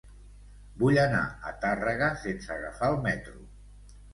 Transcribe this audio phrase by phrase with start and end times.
[0.83, 1.19] Vull anar
[1.49, 3.37] a Tàrrega sense agafar el metro.